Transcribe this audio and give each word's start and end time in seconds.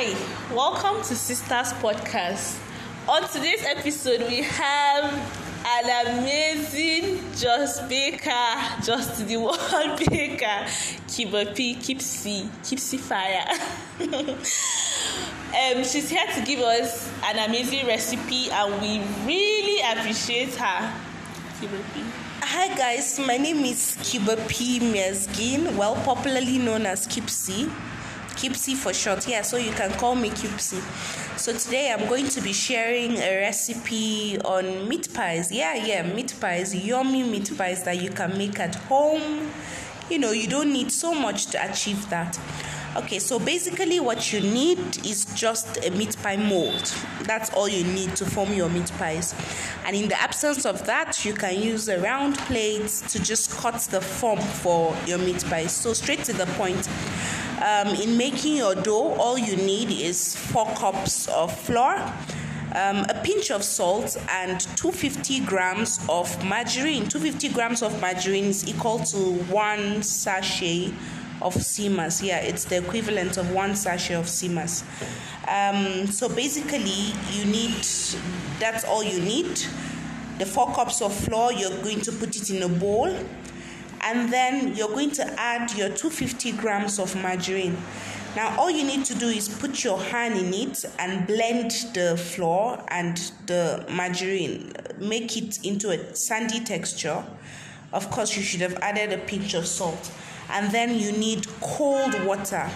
Hi, 0.00 0.14
welcome 0.54 1.02
to 1.02 1.16
Sisters 1.16 1.72
Podcast. 1.82 2.56
On 3.08 3.28
today's 3.30 3.64
episode, 3.64 4.20
we 4.28 4.42
have 4.42 5.12
an 5.66 6.20
amazing 6.20 7.18
Just 7.34 7.88
Baker, 7.88 8.30
Just 8.84 9.26
the 9.26 9.38
One 9.38 9.98
Baker, 10.08 10.62
Kiba 11.10 11.52
P, 11.52 11.74
Kipsy, 11.74 12.46
Kipsy 12.62 13.00
Fire. 13.00 13.44
um, 15.74 15.82
she's 15.82 16.08
here 16.08 16.26
to 16.32 16.42
give 16.42 16.60
us 16.60 17.10
an 17.24 17.50
amazing 17.50 17.84
recipe, 17.84 18.52
and 18.52 18.80
we 18.80 19.02
really 19.26 19.80
appreciate 19.80 20.54
her. 20.54 20.94
Kiba 21.58 21.82
P. 21.92 22.04
Hi 22.42 22.72
guys, 22.76 23.18
my 23.18 23.36
name 23.36 23.64
is 23.64 23.96
Kiba 24.02 24.48
P 24.48 24.78
Myesgin, 24.78 25.76
well 25.76 25.96
popularly 25.96 26.58
known 26.58 26.86
as 26.86 27.08
Kipsy. 27.08 27.68
Kipsy 28.38 28.76
for 28.76 28.94
short, 28.94 29.26
yeah, 29.26 29.42
so 29.42 29.56
you 29.56 29.72
can 29.72 29.90
call 29.98 30.14
me 30.14 30.30
Kipsy. 30.30 30.80
So 31.36 31.52
today 31.52 31.92
I'm 31.92 32.08
going 32.08 32.28
to 32.28 32.40
be 32.40 32.52
sharing 32.52 33.16
a 33.16 33.40
recipe 33.40 34.38
on 34.44 34.88
meat 34.88 35.12
pies. 35.12 35.50
Yeah, 35.50 35.74
yeah, 35.74 36.04
meat 36.04 36.32
pies, 36.40 36.72
yummy 36.72 37.24
meat 37.24 37.50
pies 37.58 37.82
that 37.82 38.00
you 38.00 38.10
can 38.10 38.38
make 38.38 38.60
at 38.60 38.76
home. 38.76 39.50
You 40.08 40.20
know, 40.20 40.30
you 40.30 40.46
don't 40.46 40.72
need 40.72 40.92
so 40.92 41.12
much 41.12 41.46
to 41.46 41.68
achieve 41.68 42.08
that. 42.10 42.38
Okay, 42.96 43.18
so 43.18 43.40
basically, 43.40 43.98
what 43.98 44.32
you 44.32 44.40
need 44.40 44.78
is 45.04 45.26
just 45.34 45.84
a 45.84 45.90
meat 45.90 46.16
pie 46.22 46.36
mold. 46.36 46.94
That's 47.22 47.52
all 47.54 47.68
you 47.68 47.84
need 47.84 48.14
to 48.16 48.24
form 48.24 48.52
your 48.54 48.68
meat 48.68 48.90
pies. 48.98 49.34
And 49.84 49.96
in 49.96 50.08
the 50.08 50.20
absence 50.20 50.64
of 50.64 50.86
that, 50.86 51.24
you 51.24 51.34
can 51.34 51.60
use 51.60 51.88
a 51.88 52.00
round 52.00 52.38
plate 52.38 52.88
to 53.08 53.22
just 53.22 53.50
cut 53.56 53.80
the 53.90 54.00
form 54.00 54.38
for 54.38 54.96
your 55.06 55.18
meat 55.18 55.44
pies. 55.50 55.72
So, 55.72 55.92
straight 55.92 56.22
to 56.24 56.32
the 56.32 56.46
point. 56.46 56.88
Um, 57.62 57.88
in 57.96 58.16
making 58.16 58.56
your 58.56 58.74
dough, 58.76 59.14
all 59.18 59.36
you 59.36 59.56
need 59.56 59.90
is 59.90 60.36
four 60.36 60.66
cups 60.76 61.26
of 61.28 61.56
flour, 61.60 61.96
um, 62.74 63.04
a 63.08 63.20
pinch 63.24 63.50
of 63.50 63.64
salt, 63.64 64.16
and 64.30 64.60
250 64.76 65.40
grams 65.40 65.98
of 66.08 66.44
margarine. 66.44 67.08
250 67.08 67.48
grams 67.48 67.82
of 67.82 68.00
margarine 68.00 68.44
is 68.44 68.68
equal 68.68 69.00
to 69.00 69.34
one 69.50 70.02
sachet 70.04 70.92
of 71.42 71.54
Simas. 71.54 72.22
Yeah, 72.22 72.38
it's 72.38 72.64
the 72.64 72.78
equivalent 72.78 73.36
of 73.36 73.50
one 73.50 73.74
sachet 73.74 74.14
of 74.14 74.26
Simas. 74.26 74.84
Um, 75.48 76.06
so 76.06 76.28
basically, 76.28 77.12
you 77.32 77.44
need 77.44 77.74
that's 78.60 78.84
all 78.84 79.02
you 79.02 79.20
need. 79.20 79.60
The 80.38 80.46
four 80.46 80.72
cups 80.72 81.02
of 81.02 81.12
flour, 81.12 81.52
you're 81.52 81.76
going 81.82 82.02
to 82.02 82.12
put 82.12 82.36
it 82.36 82.50
in 82.50 82.62
a 82.62 82.68
bowl 82.68 83.12
and 84.02 84.32
then 84.32 84.74
you're 84.74 84.88
going 84.88 85.10
to 85.12 85.24
add 85.40 85.72
your 85.72 85.88
250 85.88 86.52
grams 86.52 86.98
of 86.98 87.14
margarine. 87.22 87.76
Now, 88.36 88.56
all 88.58 88.70
you 88.70 88.84
need 88.84 89.04
to 89.06 89.14
do 89.14 89.26
is 89.26 89.48
put 89.48 89.82
your 89.82 89.98
hand 89.98 90.38
in 90.38 90.52
it 90.52 90.84
and 90.98 91.26
blend 91.26 91.70
the 91.94 92.16
flour 92.16 92.84
and 92.88 93.16
the 93.46 93.84
margarine, 93.90 94.72
make 94.98 95.36
it 95.36 95.64
into 95.64 95.90
a 95.90 96.14
sandy 96.14 96.60
texture. 96.60 97.24
Of 97.92 98.10
course, 98.10 98.36
you 98.36 98.42
should 98.42 98.60
have 98.60 98.76
added 98.76 99.12
a 99.12 99.18
pinch 99.18 99.54
of 99.54 99.66
salt, 99.66 100.12
and 100.50 100.70
then 100.70 100.98
you 100.98 101.12
need 101.12 101.46
cold 101.60 102.22
water, 102.24 102.70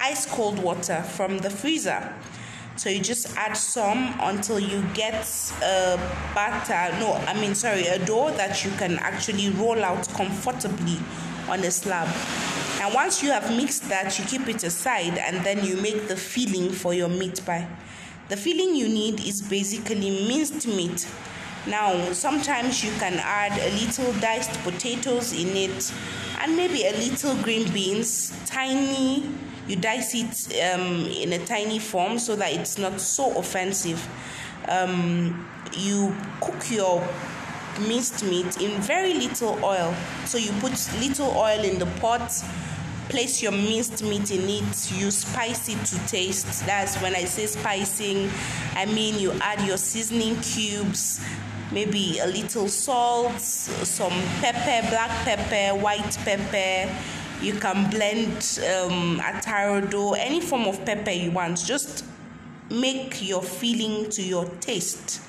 ice 0.00 0.26
cold 0.26 0.58
water 0.58 1.02
from 1.02 1.38
the 1.38 1.50
freezer. 1.50 2.12
So 2.78 2.88
you 2.88 3.00
just 3.00 3.36
add 3.36 3.56
some 3.56 4.14
until 4.20 4.60
you 4.60 4.84
get 4.94 5.26
a 5.60 5.96
batter. 6.32 6.96
No, 7.00 7.14
I 7.26 7.34
mean, 7.40 7.56
sorry, 7.56 7.88
a 7.88 7.98
dough 7.98 8.30
that 8.36 8.64
you 8.64 8.70
can 8.78 9.00
actually 9.00 9.50
roll 9.50 9.84
out 9.84 10.08
comfortably 10.10 10.96
on 11.48 11.58
a 11.64 11.72
slab. 11.72 12.08
And 12.80 12.94
once 12.94 13.20
you 13.20 13.30
have 13.30 13.50
mixed 13.56 13.88
that, 13.88 14.16
you 14.16 14.24
keep 14.26 14.48
it 14.48 14.62
aside 14.62 15.18
and 15.18 15.44
then 15.44 15.64
you 15.64 15.76
make 15.78 16.06
the 16.06 16.14
filling 16.14 16.70
for 16.70 16.94
your 16.94 17.08
meat 17.08 17.44
pie. 17.44 17.68
The 18.28 18.36
filling 18.36 18.76
you 18.76 18.88
need 18.88 19.26
is 19.26 19.42
basically 19.42 20.28
minced 20.28 20.68
meat. 20.68 21.08
Now, 21.66 22.12
sometimes 22.12 22.84
you 22.84 22.92
can 23.00 23.14
add 23.14 23.58
a 23.58 23.74
little 23.74 24.12
diced 24.20 24.52
potatoes 24.62 25.32
in 25.32 25.48
it 25.56 25.92
and 26.40 26.56
maybe 26.56 26.84
a 26.84 26.92
little 26.92 27.34
green 27.42 27.72
beans, 27.72 28.32
tiny 28.46 29.24
you 29.68 29.76
dice 29.76 30.14
it 30.14 30.74
um, 30.74 31.06
in 31.06 31.32
a 31.34 31.44
tiny 31.44 31.78
form 31.78 32.18
so 32.18 32.34
that 32.36 32.52
it's 32.52 32.78
not 32.78 33.00
so 33.00 33.36
offensive. 33.38 34.04
Um, 34.66 35.46
you 35.76 36.16
cook 36.40 36.70
your 36.70 37.06
minced 37.86 38.24
meat 38.24 38.60
in 38.60 38.80
very 38.80 39.14
little 39.14 39.62
oil. 39.62 39.94
So 40.24 40.38
you 40.38 40.50
put 40.60 40.72
little 41.00 41.30
oil 41.36 41.62
in 41.62 41.78
the 41.78 41.86
pot, 42.00 42.32
place 43.10 43.42
your 43.42 43.52
minced 43.52 44.02
meat 44.02 44.30
in 44.30 44.48
it, 44.48 44.92
you 44.92 45.10
spice 45.10 45.68
it 45.68 45.84
to 45.86 46.06
taste. 46.08 46.66
That's 46.66 46.96
when 46.96 47.14
I 47.14 47.24
say 47.24 47.46
spicing, 47.46 48.30
I 48.74 48.86
mean 48.86 49.18
you 49.18 49.32
add 49.40 49.66
your 49.66 49.76
seasoning 49.76 50.40
cubes, 50.40 51.20
maybe 51.72 52.18
a 52.20 52.26
little 52.26 52.68
salt, 52.68 53.38
some 53.40 54.12
pepper, 54.40 54.88
black 54.88 55.10
pepper, 55.24 55.78
white 55.78 56.16
pepper 56.24 56.90
you 57.40 57.54
can 57.54 57.88
blend 57.90 58.28
um, 58.82 59.20
ataro 59.20 60.16
any 60.18 60.40
form 60.40 60.66
of 60.66 60.84
pepper 60.84 61.10
you 61.10 61.30
want. 61.30 61.64
Just 61.64 62.04
make 62.70 63.26
your 63.26 63.42
filling 63.42 64.10
to 64.10 64.22
your 64.22 64.44
taste. 64.60 65.22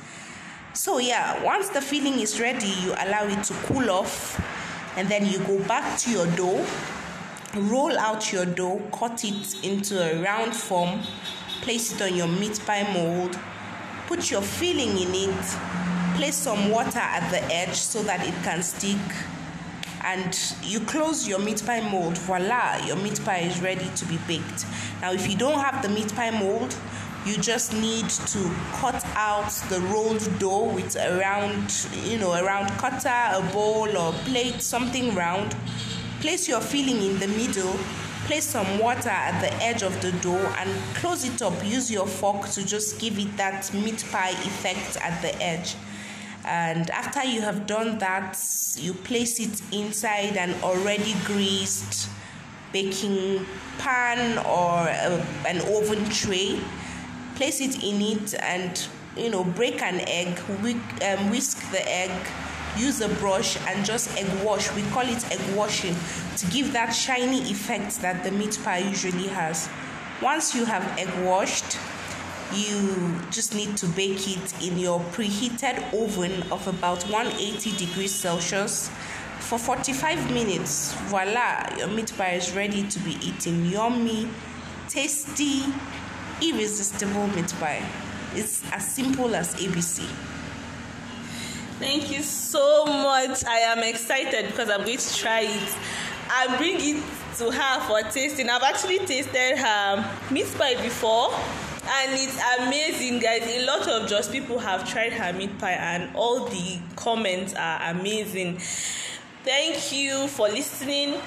So 0.74 0.98
yeah, 0.98 1.44
once 1.44 1.70
the 1.70 1.82
filling 1.82 2.20
is 2.20 2.40
ready, 2.40 2.74
you 2.84 2.92
allow 2.94 3.26
it 3.26 3.44
to 3.46 3.54
cool 3.66 3.90
off, 3.90 4.40
and 4.98 5.08
then 5.08 5.26
you 5.26 5.40
go 5.40 5.60
back 5.66 6.00
to 6.00 6.12
your 6.12 6.28
dough. 6.36 6.66
Roll 7.56 7.98
out 7.98 8.32
your 8.32 8.46
dough, 8.46 8.82
cut 8.94 9.24
it 9.24 9.64
into 9.64 10.00
a 10.00 10.22
round 10.22 10.56
form, 10.56 11.02
place 11.62 11.94
it 11.94 12.02
on 12.02 12.16
your 12.16 12.28
meat 12.28 12.60
pie 12.66 12.92
mold, 12.94 13.40
put 14.08 14.30
your 14.30 14.42
filling 14.42 14.98
in 14.98 15.30
it, 15.30 15.46
place 16.16 16.36
some 16.36 16.70
water 16.70 17.00
at 17.00 17.28
the 17.32 17.42
edge 17.52 17.74
so 17.76 18.04
that 18.04 18.26
it 18.28 18.36
can 18.44 18.62
stick 18.62 19.00
and 20.04 20.38
you 20.64 20.80
close 20.82 21.28
your 21.28 21.40
meat 21.40 21.62
pie 21.66 21.82
mold 21.92 22.18
voila 22.18 22.78
your 22.86 22.96
meat 22.98 23.20
pie 23.24 23.40
is 23.40 23.62
ready 23.62 23.90
to 23.96 24.06
be 24.06 24.18
baked. 24.28 24.66
Now 25.02 25.12
if 25.12 25.30
you 25.30 25.38
don't 25.38 25.60
have 25.60 25.82
the 25.82 25.90
meat 25.90 26.14
pie 26.16 26.32
mold 26.32 26.76
you 27.26 27.38
just 27.38 27.74
need 27.74 28.10
to 28.10 28.52
cut 28.74 29.06
out 29.16 29.52
the 29.70 29.80
rolled 29.92 30.28
dough 30.40 30.72
with 30.74 30.96
a 30.96 31.18
round 31.20 31.88
you 32.06 32.18
know 32.18 32.34
a 32.34 32.44
round 32.44 32.70
cutter 32.78 33.10
a 33.10 33.42
bowl 33.52 33.96
or 33.98 34.14
plate 34.26 34.62
something 34.62 35.16
round. 35.16 35.56
Place 36.22 36.48
your 36.48 36.62
filling 36.62 37.02
in 37.02 37.20
the 37.20 37.28
middle 37.28 37.78
place 38.26 38.46
some 38.46 38.78
water 38.78 39.10
at 39.10 39.42
the 39.42 39.52
edge 39.64 39.82
of 39.82 40.02
the 40.04 40.12
dough 40.22 40.54
and 40.60 40.70
close 40.94 41.24
it 41.26 41.42
up. 41.42 41.54
Use 41.66 41.90
your 41.90 42.06
fork 42.06 42.48
to 42.50 42.64
just 42.64 43.00
give 43.00 43.18
it 43.18 43.36
that 43.38 43.74
meat 43.74 44.06
pie 44.12 44.30
effect 44.30 44.98
at 44.98 45.20
the 45.24 45.36
edge 45.42 45.76
and 46.46 46.90
after 46.90 47.24
you 47.24 47.42
have 47.42 47.68
done 47.68 47.98
that 48.00 48.38
you 48.78 48.94
place 48.94 49.40
it 49.40 49.62
inside 49.72 50.38
an 50.38 50.56
already 50.64 51.16
greased 51.26 52.10
baking 52.72 53.46
pan 53.78 54.38
or 54.40 54.88
a, 54.88 55.26
an 55.48 55.60
oven 55.76 56.04
tray. 56.10 56.60
Place 57.36 57.62
it 57.62 57.84
in 57.84 58.02
it 58.02 58.36
and 58.42 58.88
you 59.18 59.30
know 59.30 59.44
break 59.44 59.82
an 59.82 60.02
egg 60.08 60.40
um, 60.50 61.30
whisk 61.30 61.72
the 61.72 61.82
egg 61.90 62.12
use 62.78 63.02
a 63.02 63.10
brush 63.16 63.58
and 63.68 63.86
just 63.86 64.16
egg 64.18 64.28
wash. 64.44 64.72
We 64.76 64.84
call 64.92 65.08
it 65.08 65.32
egg 65.32 65.56
washing 65.56 65.96
to 66.38 66.46
give 66.48 66.74
that 66.74 66.92
shiny 66.92 67.42
effect 67.50 68.02
that 68.02 68.24
the 68.24 68.32
meat 68.32 68.60
pie 68.64 68.80
usually 68.80 69.28
has. 69.30 69.70
Once 70.22 70.54
you 70.54 70.66
have 70.66 70.84
egg 71.00 71.10
washed 71.26 71.78
you 72.54 73.16
just 73.32 73.54
need 73.54 73.78
to 73.78 73.88
bake 73.88 74.28
it 74.28 74.64
in 74.64 74.78
your 74.78 75.00
preheated 75.12 75.78
oven 75.94 76.44
of 76.52 76.68
about 76.68 77.04
180 77.04 77.76
degrees 77.78 78.14
Celsius 78.14 78.90
for 79.40 79.60
45 79.60 80.32
minutes. 80.34 80.94
Voila, 81.08 81.70
your 81.78 81.88
meat 81.88 82.12
pie 82.18 82.34
is 82.34 82.54
ready 82.56 82.84
to 82.84 83.00
be 83.00 83.18
eaten. 83.22 83.70
Yummy, 83.70 84.28
tasty, 84.88 85.64
irresistible 86.42 87.28
meat 87.28 87.54
pie. 87.60 87.86
It's 88.34 88.64
as 88.72 88.96
simple 88.96 89.36
as 89.36 89.56
ABC. 89.56 90.06
Thank 91.80 92.12
you 92.12 92.22
so 92.22 92.86
much. 92.86 93.46
I 93.46 93.60
am 93.60 93.80
excited 93.80 94.48
because 94.48 94.70
I'm 94.70 94.84
going 94.84 94.98
to 94.98 95.16
try 95.16 95.42
it 95.42 95.78
and 96.32 96.58
bring 96.58 96.76
it 96.78 97.04
to 97.38 97.52
her 97.52 97.80
for 97.88 98.02
tasting. 98.12 98.50
I've 98.50 98.64
actually 98.64 99.00
tasted 99.00 99.58
her 99.58 100.18
meat 100.30 100.48
pie 100.58 100.82
before 100.82 101.32
and 101.92 102.12
it's 102.14 102.40
amazing 102.60 103.20
guys. 103.20 103.44
A 103.44 103.66
lot 103.66 103.88
of 103.88 104.08
just 104.08 104.32
people 104.32 104.60
have 104.60 104.88
tried 104.88 105.14
her 105.14 105.34
meat 105.34 105.58
pie 105.58 105.72
and 105.72 106.16
all 106.16 106.46
the 106.46 106.80
comments 106.96 107.54
are 107.56 107.82
amazing. 107.90 108.60
Thank 109.44 109.92
you 109.92 110.28
for 110.28 110.48
listening. 110.48 111.20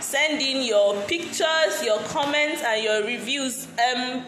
Send 0.00 0.40
in 0.40 0.62
your 0.62 1.00
pictures 1.02 1.82
your 1.82 1.98
comments 2.00 2.62
and 2.62 2.82
your 2.82 3.04
reviews. 3.04 3.66
Um 3.66 4.24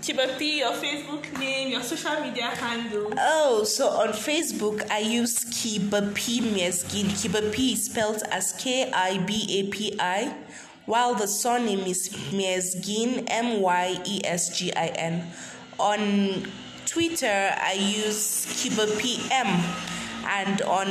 Kiba 0.00 0.38
P, 0.38 0.60
your 0.60 0.70
Facebook 0.72 1.38
name, 1.40 1.72
your 1.72 1.82
social 1.82 2.20
media 2.20 2.44
handle. 2.44 3.12
Oh, 3.18 3.64
so 3.64 3.88
on 3.88 4.10
Facebook 4.10 4.88
I 4.90 5.00
use 5.00 5.44
Kiba 5.44 6.14
P 6.14 6.40
Myesgin. 6.40 7.06
Kiba 7.06 7.52
P 7.52 7.72
is 7.72 7.86
spelled 7.86 8.22
as 8.30 8.52
K 8.52 8.92
I 8.92 9.18
B 9.18 9.44
A 9.58 9.62
P 9.70 9.96
I 9.98 10.34
while 10.88 11.14
the 11.14 11.28
surname 11.28 11.80
is 11.80 12.08
Myesgin, 12.32 13.24
M 13.28 13.60
Y 13.60 14.00
E 14.06 14.22
S 14.24 14.58
G 14.58 14.72
I 14.72 14.86
N. 14.86 15.22
On 15.78 16.50
Twitter, 16.86 17.54
I 17.62 17.74
use 17.74 18.46
Kiba 18.56 18.98
PM, 18.98 19.46
and 20.26 20.62
on 20.62 20.86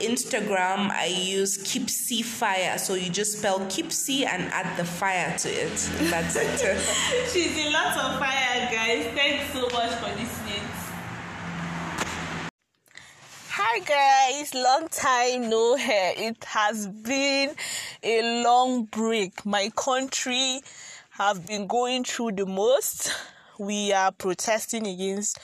Instagram, 0.00 0.90
I 0.90 1.06
use 1.06 1.58
Kipsy 1.58 2.24
Fire. 2.24 2.78
So 2.78 2.94
you 2.94 3.10
just 3.10 3.38
spell 3.38 3.60
Kipsy 3.60 4.24
and 4.24 4.50
add 4.50 4.78
the 4.78 4.84
fire 4.84 5.36
to 5.38 5.48
it. 5.48 5.76
That's 6.10 6.34
it. 6.36 6.80
She's 7.32 7.66
a 7.66 7.70
lot 7.70 7.94
of 7.94 8.18
fire, 8.18 8.68
guys. 8.72 9.12
Thanks 9.14 9.52
so 9.52 9.68
much 9.76 9.92
for 10.00 10.08
listening. 10.18 10.41
Hi 13.74 13.78
guys, 13.78 14.52
long 14.52 14.86
time 14.88 15.48
no 15.48 15.76
hair. 15.76 16.12
It 16.14 16.44
has 16.44 16.86
been 16.86 17.54
a 18.02 18.42
long 18.44 18.84
break. 18.84 19.46
My 19.46 19.70
country 19.74 20.60
have 21.12 21.46
been 21.46 21.66
going 21.68 22.04
through 22.04 22.32
the 22.32 22.44
most. 22.44 23.10
We 23.58 23.94
are 23.94 24.12
protesting 24.12 24.86
against 24.86 25.38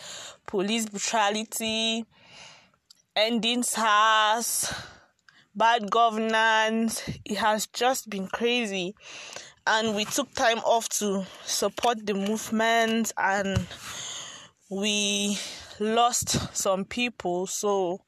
police 0.47 0.85
brutality, 0.85 2.05
ending 3.17 3.63
SARS, 3.63 4.75
bad 5.55 5.91
governance. 5.91 7.09
It 7.25 7.39
has 7.39 7.67
just 7.69 8.11
been 8.11 8.27
crazy. 8.27 8.95
And 9.67 9.97
we 9.97 10.05
took 10.05 10.35
time 10.35 10.59
off 10.67 10.87
to 10.99 11.25
support 11.47 12.05
the 12.05 12.13
movement 12.13 13.11
and 13.17 13.67
we 14.69 15.39
lost 15.81 16.57
some 16.57 16.85
people, 16.85 17.47
so 17.47 18.01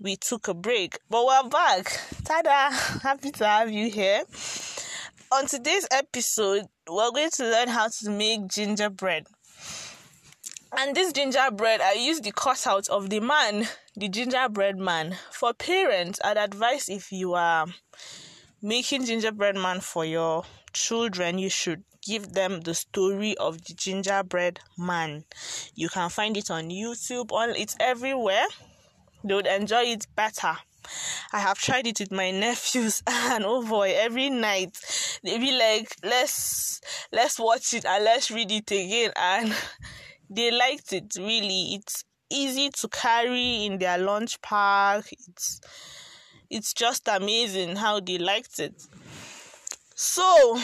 we 0.00 0.16
took 0.16 0.48
a 0.48 0.54
break. 0.54 0.98
But 1.08 1.26
we're 1.26 1.48
back. 1.48 1.86
Tada! 2.22 2.70
Happy 3.02 3.30
to 3.32 3.46
have 3.46 3.70
you 3.70 3.90
here. 3.90 4.22
On 5.32 5.46
today's 5.46 5.86
episode, 5.90 6.66
we're 6.88 7.10
going 7.10 7.30
to 7.30 7.44
learn 7.44 7.68
how 7.68 7.88
to 7.88 8.10
make 8.10 8.48
gingerbread. 8.48 9.26
And 10.76 10.94
this 10.94 11.12
gingerbread, 11.12 11.80
I 11.80 11.92
use 11.92 12.20
the 12.20 12.32
cutout 12.32 12.88
of 12.88 13.10
the 13.10 13.20
man, 13.20 13.66
the 13.96 14.08
gingerbread 14.08 14.76
man. 14.78 15.16
For 15.32 15.52
parents, 15.54 16.20
I'd 16.22 16.36
advise 16.36 16.88
if 16.88 17.10
you 17.10 17.34
are 17.34 17.66
making 18.62 19.04
gingerbread 19.04 19.56
man 19.56 19.80
for 19.80 20.04
your 20.04 20.44
children, 20.72 21.38
you 21.38 21.50
should 21.50 21.84
give 22.02 22.32
them 22.32 22.60
the 22.62 22.74
story 22.74 23.36
of 23.38 23.64
the 23.64 23.74
gingerbread 23.74 24.60
man. 24.76 25.24
You 25.74 25.88
can 25.88 26.10
find 26.10 26.36
it 26.36 26.50
on 26.50 26.70
YouTube, 26.70 27.32
on 27.32 27.50
it's 27.50 27.76
everywhere. 27.80 28.46
They 29.24 29.34
would 29.34 29.46
enjoy 29.46 29.82
it 29.82 30.06
better. 30.14 30.56
I 31.32 31.40
have 31.40 31.58
tried 31.58 31.86
it 31.86 32.00
with 32.00 32.12
my 32.12 32.30
nephews 32.46 33.02
and 33.06 33.44
oh 33.44 33.66
boy, 33.66 33.94
every 33.96 34.30
night 34.30 34.78
they 35.22 35.38
be 35.38 35.52
like, 35.52 35.94
let's 36.02 36.80
let's 37.12 37.38
watch 37.38 37.74
it 37.74 37.84
and 37.84 38.04
let's 38.04 38.30
read 38.30 38.50
it 38.50 38.70
again 38.70 39.12
and 39.16 39.54
they 40.30 40.50
liked 40.50 40.92
it 40.92 41.14
really. 41.18 41.74
It's 41.74 42.04
easy 42.30 42.70
to 42.70 42.88
carry 42.88 43.66
in 43.66 43.78
their 43.78 43.98
lunch 43.98 44.40
pack. 44.40 45.04
It's 45.12 45.60
it's 46.50 46.72
just 46.72 47.08
amazing 47.08 47.76
how 47.76 48.00
they 48.00 48.18
liked 48.18 48.58
it. 48.58 48.74
So 49.94 50.58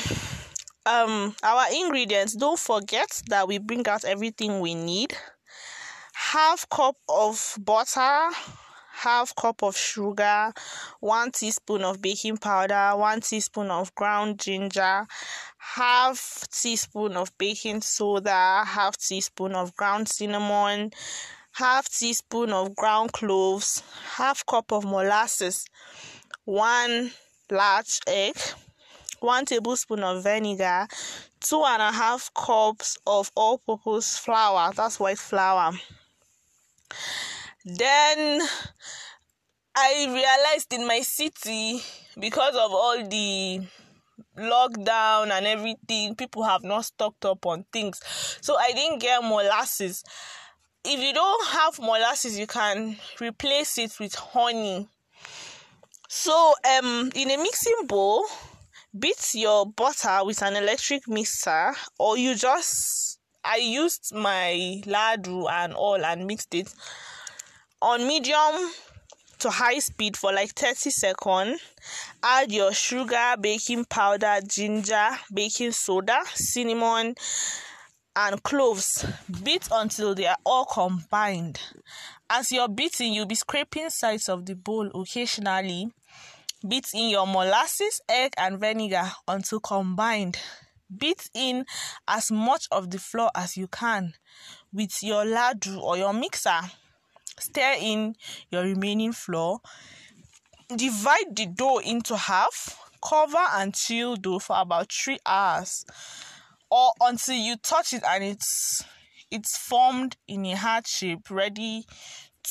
um 0.86 1.34
our 1.42 1.64
ingredients 1.72 2.34
don't 2.34 2.58
forget 2.58 3.22
that 3.28 3.48
we 3.48 3.58
bring 3.58 3.86
out 3.88 4.04
everything 4.04 4.60
we 4.60 4.74
need 4.74 5.16
half 6.12 6.68
cup 6.68 6.96
of 7.08 7.56
butter 7.58 8.28
half 8.92 9.34
cup 9.34 9.62
of 9.62 9.76
sugar 9.76 10.52
one 11.00 11.30
teaspoon 11.32 11.82
of 11.82 12.00
baking 12.02 12.36
powder 12.36 12.92
one 12.96 13.20
teaspoon 13.20 13.70
of 13.70 13.94
ground 13.94 14.38
ginger 14.38 15.06
half 15.58 16.46
teaspoon 16.52 17.16
of 17.16 17.36
baking 17.38 17.80
soda 17.80 18.62
half 18.64 18.96
teaspoon 18.98 19.54
of 19.54 19.74
ground 19.74 20.06
cinnamon 20.06 20.90
half 21.54 21.88
teaspoon 21.88 22.52
of 22.52 22.74
ground 22.74 23.12
cloves 23.12 23.82
half 24.16 24.44
cup 24.46 24.72
of 24.72 24.84
molasses 24.84 25.64
one 26.44 27.10
large 27.50 28.00
egg 28.06 28.36
1 29.24 29.46
tablespoon 29.46 30.00
of 30.00 30.22
vinegar, 30.22 30.86
2 31.40 31.64
and 31.66 31.82
a 31.82 31.90
half 31.90 32.30
cups 32.34 32.98
of 33.06 33.30
all 33.34 33.58
purpose 33.58 34.18
flour, 34.18 34.70
that's 34.74 35.00
white 35.00 35.18
flour. 35.18 35.72
Then 37.64 38.42
I 39.74 40.06
realized 40.08 40.72
in 40.74 40.86
my 40.86 41.00
city, 41.00 41.80
because 42.20 42.54
of 42.54 42.70
all 42.70 43.02
the 43.08 43.62
lockdown 44.38 45.30
and 45.30 45.46
everything, 45.46 46.14
people 46.14 46.42
have 46.42 46.62
not 46.62 46.84
stocked 46.84 47.24
up 47.24 47.46
on 47.46 47.64
things. 47.72 48.00
So 48.42 48.56
I 48.56 48.72
didn't 48.72 49.00
get 49.00 49.22
molasses. 49.22 50.04
If 50.86 51.00
you 51.00 51.14
don't 51.14 51.46
have 51.48 51.78
molasses, 51.78 52.38
you 52.38 52.46
can 52.46 52.98
replace 53.18 53.78
it 53.78 53.98
with 53.98 54.14
honey. 54.14 54.86
So 56.08 56.52
um 56.78 57.10
in 57.14 57.30
a 57.30 57.38
mixing 57.38 57.86
bowl, 57.86 58.26
beat 58.96 59.34
your 59.34 59.64
butter 59.64 60.20
with 60.24 60.42
an 60.42 60.56
electric 60.56 61.08
mixer 61.08 61.74
or 61.98 62.18
you 62.18 62.34
just 62.34 63.18
I 63.42 63.56
used 63.56 64.14
my 64.14 64.82
ladle 64.84 65.48
and 65.48 65.72
all 65.72 66.04
and 66.04 66.26
mixed 66.26 66.54
it 66.54 66.72
on 67.80 68.06
medium 68.06 68.70
to 69.38 69.50
high 69.50 69.78
speed 69.78 70.16
for 70.16 70.32
like 70.32 70.50
30 70.50 70.90
seconds. 70.90 71.60
Add 72.22 72.52
your 72.52 72.72
sugar, 72.72 73.34
baking 73.40 73.86
powder, 73.86 74.38
ginger, 74.46 75.10
baking 75.32 75.72
soda, 75.72 76.20
cinnamon, 76.34 77.14
and 78.16 78.42
cloves. 78.42 79.04
Beat 79.42 79.68
until 79.72 80.14
they 80.14 80.26
are 80.26 80.36
all 80.44 80.64
combined. 80.64 81.60
As 82.30 82.52
you're 82.52 82.68
beating, 82.68 83.12
you'll 83.12 83.26
be 83.26 83.34
scraping 83.34 83.90
sides 83.90 84.28
of 84.28 84.46
the 84.46 84.54
bowl 84.54 84.90
occasionally 84.94 85.90
Beat 86.66 86.86
in 86.94 87.10
your 87.10 87.26
molasses, 87.26 88.00
egg, 88.08 88.32
and 88.38 88.58
vinegar 88.58 89.12
until 89.28 89.60
combined. 89.60 90.38
Beat 90.96 91.28
in 91.34 91.66
as 92.08 92.30
much 92.30 92.68
of 92.72 92.90
the 92.90 92.98
flour 92.98 93.30
as 93.34 93.58
you 93.58 93.68
can 93.68 94.14
with 94.72 95.02
your 95.02 95.26
ladle 95.26 95.80
or 95.80 95.98
your 95.98 96.14
mixer. 96.14 96.60
Stir 97.38 97.74
in 97.78 98.14
your 98.50 98.62
remaining 98.62 99.12
flour. 99.12 99.58
Divide 100.74 101.36
the 101.36 101.46
dough 101.46 101.78
into 101.80 102.16
half. 102.16 102.78
Cover 103.06 103.36
and 103.36 103.74
chill 103.74 104.16
dough 104.16 104.38
for 104.38 104.56
about 104.58 104.90
three 104.90 105.18
hours 105.26 105.84
or 106.70 106.92
until 107.00 107.36
you 107.36 107.56
touch 107.56 107.92
it 107.92 108.02
and 108.06 108.24
it's 108.24 108.84
it's 109.30 109.56
formed 109.56 110.16
in 110.28 110.44
a 110.46 110.56
heart 110.56 110.86
shape 110.86 111.30
ready 111.30 111.84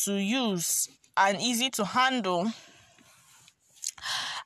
to 0.06 0.14
use 0.14 0.88
and 1.16 1.40
easy 1.42 1.70
to 1.70 1.86
handle 1.86 2.52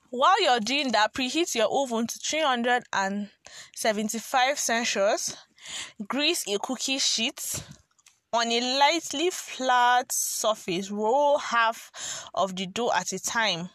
while 0.10 0.42
you're 0.42 0.62
doing 0.62 0.94
that, 0.94 1.13
preheat 1.13 1.53
your 1.53 1.68
oven 1.70 2.08
to 2.08 2.18
375 2.20 4.58
Celsius. 4.58 5.36
Grease 6.08 6.48
a 6.48 6.58
cookie 6.60 6.98
sheet 6.98 7.62
on 8.32 8.48
a 8.48 8.80
lightly 8.80 9.30
flat 9.30 10.10
surface. 10.12 10.89
Roll 10.89 11.38
half 11.38 11.92
of 12.34 12.56
the 12.56 12.68
dough 12.68 12.94
at 12.94 13.12
a 13.12 13.20
time 13.20 13.70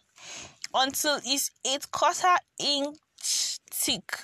until 0.73 1.21
it's 1.23 1.51
8 1.67 1.91
quarter 1.91 2.35
inch 2.59 3.59
thick. 3.71 4.17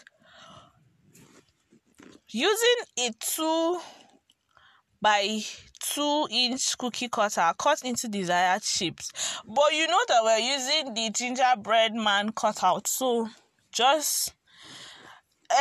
Using 2.31 2.77
a 2.99 3.11
2 3.21 3.81
by 5.01 5.41
2 5.81 6.29
inch 6.31 6.77
cookie 6.77 7.09
cutter 7.09 7.53
cut 7.59 7.83
into 7.83 8.07
desired 8.07 8.63
shapes. 8.63 9.41
But 9.47 9.73
you 9.73 9.87
know 9.87 10.01
that 10.09 10.23
we're 10.23 10.39
using 10.39 10.93
the 10.93 11.11
gingerbread 11.11 11.95
man 11.95 12.33
cutout 12.33 12.87
so 12.87 13.29
just 13.73 14.35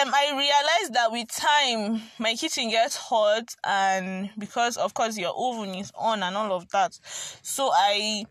um 0.02 0.12
i 0.14 0.32
realized 0.32 0.94
that 0.94 1.12
with 1.12 1.30
time 1.30 2.02
my 2.20 2.34
kitchen 2.36 2.70
gets 2.70 2.96
hot 2.98 3.54
and 3.64 4.30
because 4.38 4.76
of 4.76 4.94
course 4.94 5.18
your 5.18 5.34
oven 5.38 5.74
is 5.76 5.92
on 5.96 6.22
and 6.22 6.36
all 6.36 6.52
of 6.52 6.68
that. 6.70 6.98
So 7.44 7.70
i 7.74 8.26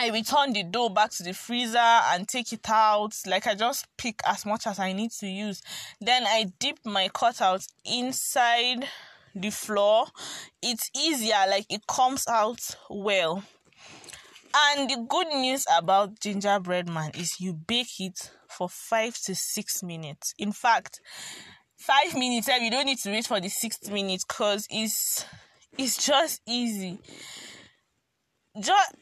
I 0.00 0.08
return 0.08 0.54
the 0.54 0.62
dough 0.62 0.88
back 0.88 1.10
to 1.10 1.22
the 1.22 1.34
freezer 1.34 1.76
and 1.78 2.26
take 2.26 2.54
it 2.54 2.66
out. 2.70 3.12
Like 3.26 3.46
I 3.46 3.54
just 3.54 3.86
pick 3.98 4.20
as 4.26 4.46
much 4.46 4.66
as 4.66 4.78
I 4.78 4.94
need 4.94 5.10
to 5.20 5.26
use. 5.26 5.60
Then 6.00 6.24
I 6.26 6.52
dip 6.58 6.78
my 6.86 7.08
cutout 7.12 7.66
inside 7.84 8.88
the 9.34 9.50
flour 9.50 10.06
it's 10.60 10.90
easier 10.96 11.36
like 11.48 11.64
it 11.70 11.86
comes 11.86 12.26
out 12.28 12.76
well 12.88 13.44
and 14.52 14.90
the 14.90 15.06
good 15.08 15.28
news 15.28 15.64
about 15.78 16.18
gingerbread 16.18 16.88
man 16.88 17.12
is 17.14 17.40
you 17.40 17.52
bake 17.52 18.00
it 18.00 18.32
for 18.48 18.68
five 18.68 19.16
to 19.16 19.34
six 19.34 19.84
minutes 19.84 20.34
in 20.36 20.50
fact 20.50 21.00
five 21.76 22.12
minutes 22.14 22.48
eh, 22.48 22.58
you 22.58 22.72
don't 22.72 22.86
need 22.86 22.98
to 22.98 23.10
wait 23.10 23.24
for 23.24 23.38
the 23.38 23.48
sixth 23.48 23.88
minute 23.90 24.22
because 24.26 24.66
it's 24.68 25.24
it's 25.78 26.04
just 26.04 26.40
easy 26.48 26.98
just 28.58 28.96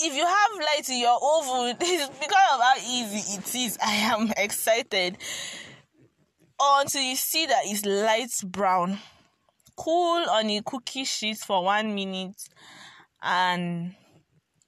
if 0.00 0.14
you 0.14 0.26
have 0.26 0.50
light 0.58 0.88
in 0.88 1.00
your 1.00 1.18
oven, 1.22 1.76
because 1.78 2.12
of 2.54 2.60
how 2.60 2.74
easy 2.86 3.38
it 3.38 3.54
is, 3.54 3.78
I 3.84 3.94
am 3.94 4.32
excited. 4.36 5.18
Until 6.60 7.02
you 7.02 7.16
see 7.16 7.46
that 7.46 7.62
it's 7.64 7.86
light 7.86 8.32
brown, 8.44 8.98
cool 9.76 10.24
on 10.28 10.50
a 10.50 10.60
cookie 10.62 11.04
sheet 11.04 11.38
for 11.38 11.64
one 11.64 11.94
minute, 11.94 12.48
and 13.22 13.94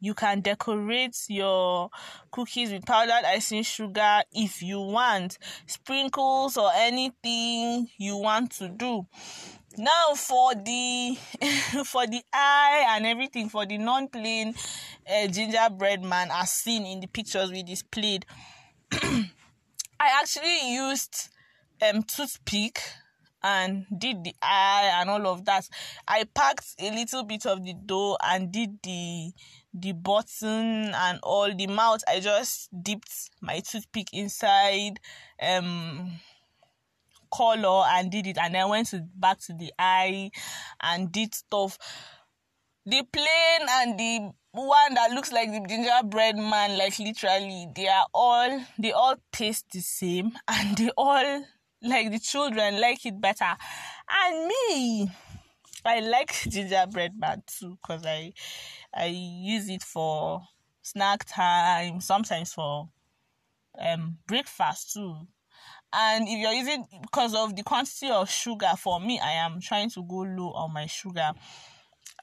you 0.01 0.15
can 0.15 0.41
decorate 0.41 1.17
your 1.29 1.91
cookies 2.31 2.73
with 2.73 2.87
powdered 2.87 3.25
icing 3.27 3.65
sugar 3.65 4.23
if 4.33 4.63
you 4.63 4.81
want, 4.81 5.37
sprinkles 5.67 6.57
or 6.57 6.71
anything 6.75 7.89
you 7.99 8.17
want 8.17 8.53
to 8.53 8.69
do 8.69 9.07
now 9.77 10.15
for 10.15 10.55
the 10.55 11.17
for 11.85 12.07
the 12.07 12.23
eye 12.33 12.85
and 12.91 13.07
everything 13.07 13.49
for 13.49 13.67
the 13.67 13.79
non-plain 13.79 14.55
uh, 15.09 15.27
gingerbread 15.29 16.03
man 16.03 16.29
as 16.33 16.53
seen 16.53 16.85
in 16.87 17.01
the 17.01 17.07
pictures 17.07 17.51
we 17.51 17.63
displayed. 17.63 18.27
I 18.93 20.21
actually 20.21 20.73
used 20.75 21.29
um 21.83 22.03
toothpick 22.03 22.81
and 23.43 23.87
did 23.97 24.23
the 24.25 24.35
eye 24.43 24.91
and 25.01 25.09
all 25.09 25.27
of 25.27 25.45
that. 25.47 25.69
I 26.07 26.25
packed 26.25 26.75
a 26.79 26.91
little 26.91 27.25
bit 27.25 27.47
of 27.47 27.65
the 27.65 27.75
dough 27.75 28.17
and 28.23 28.53
did 28.53 28.83
the 28.83 29.33
the 29.73 29.93
button 29.93 30.93
and 30.95 31.21
all 31.23 31.55
the 31.55 31.67
mouth. 31.69 32.01
I 32.09 32.21
just 32.21 32.69
dipped 32.83 33.31
my 33.41 33.61
toothpick 33.61 34.09
inside 34.13 35.01
um 35.41 36.13
color 37.33 37.85
and 37.89 38.11
did 38.11 38.27
it 38.27 38.39
and 38.39 38.55
then 38.55 38.69
went 38.69 38.89
to 38.89 39.07
back 39.15 39.41
to 39.41 39.53
the 39.53 39.73
eye 39.79 40.31
and 40.83 41.11
did 41.13 41.35
stuff. 41.35 41.79
The 42.87 43.03
plain 43.13 43.69
and 43.69 43.99
the 43.99 44.31
one 44.53 44.95
that 44.95 45.13
looks 45.13 45.33
like 45.33 45.51
the 45.51 45.65
gingerbread 45.69 46.37
man 46.37 46.77
like 46.77 46.99
literally 46.99 47.69
they 47.75 47.87
are 47.87 48.07
all 48.13 48.61
they 48.79 48.91
all 48.93 49.15
taste 49.33 49.67
the 49.73 49.81
same 49.81 50.33
and 50.49 50.77
they 50.77 50.91
all 50.97 51.45
like 51.83 52.11
the 52.11 52.19
children 52.19 52.81
like 52.81 53.05
it 53.07 53.21
better. 53.21 53.57
And 54.11 54.47
me 54.49 55.11
i 55.85 56.01
like 56.01 56.33
gingerbread 56.49 57.19
man 57.19 57.43
too 57.47 57.79
because 57.81 58.05
i 58.05 58.33
i 58.95 59.07
use 59.07 59.69
it 59.69 59.83
for 59.83 60.43
snack 60.83 61.25
time 61.25 62.01
sometimes 62.01 62.53
for 62.53 62.89
um 63.79 64.19
breakfast 64.27 64.93
too 64.93 65.17
and 65.93 66.29
if 66.29 66.39
you're 66.39 66.53
using 66.53 66.85
because 67.03 67.35
of 67.35 67.57
the 67.57 67.63
quantity 67.63 68.09
of 68.09 68.31
sugar 68.31 68.73
for 68.79 69.01
me 69.01 69.19
i 69.19 69.33
am 69.33 69.61
trying 69.61 69.91
to 69.91 70.03
go 70.03 70.19
low 70.19 70.53
on 70.53 70.73
my 70.73 70.87
sugar. 70.87 71.33